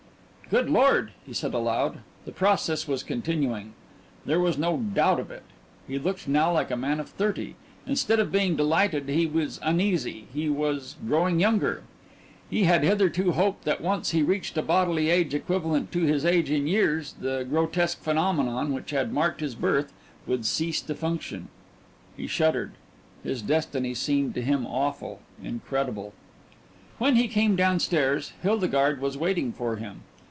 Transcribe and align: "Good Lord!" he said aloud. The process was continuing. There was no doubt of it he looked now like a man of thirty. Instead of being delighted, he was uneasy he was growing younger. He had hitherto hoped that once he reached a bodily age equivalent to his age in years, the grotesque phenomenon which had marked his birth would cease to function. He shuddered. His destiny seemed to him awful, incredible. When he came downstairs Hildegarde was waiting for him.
"Good 0.49 0.69
Lord!" 0.69 1.13
he 1.25 1.31
said 1.31 1.53
aloud. 1.53 1.99
The 2.25 2.33
process 2.33 2.85
was 2.85 3.03
continuing. 3.03 3.71
There 4.25 4.41
was 4.41 4.57
no 4.57 4.75
doubt 4.75 5.17
of 5.17 5.31
it 5.31 5.43
he 5.87 5.97
looked 5.97 6.27
now 6.27 6.51
like 6.51 6.69
a 6.69 6.75
man 6.75 6.99
of 6.99 7.07
thirty. 7.07 7.55
Instead 7.87 8.19
of 8.19 8.33
being 8.33 8.57
delighted, 8.57 9.07
he 9.07 9.25
was 9.25 9.61
uneasy 9.63 10.27
he 10.33 10.49
was 10.49 10.97
growing 11.07 11.39
younger. 11.39 11.83
He 12.49 12.65
had 12.65 12.83
hitherto 12.83 13.31
hoped 13.31 13.63
that 13.63 13.79
once 13.79 14.09
he 14.09 14.23
reached 14.23 14.57
a 14.57 14.61
bodily 14.61 15.09
age 15.09 15.33
equivalent 15.33 15.89
to 15.93 16.01
his 16.03 16.25
age 16.25 16.51
in 16.51 16.67
years, 16.67 17.15
the 17.21 17.47
grotesque 17.49 18.01
phenomenon 18.03 18.73
which 18.73 18.91
had 18.91 19.13
marked 19.13 19.39
his 19.39 19.55
birth 19.55 19.93
would 20.27 20.45
cease 20.45 20.81
to 20.81 20.93
function. 20.93 21.47
He 22.17 22.27
shuddered. 22.27 22.73
His 23.23 23.41
destiny 23.41 23.93
seemed 23.93 24.35
to 24.35 24.41
him 24.41 24.65
awful, 24.67 25.21
incredible. 25.41 26.11
When 26.97 27.15
he 27.15 27.29
came 27.29 27.55
downstairs 27.55 28.33
Hildegarde 28.41 28.99
was 28.99 29.17
waiting 29.17 29.53
for 29.53 29.77
him. 29.77 30.01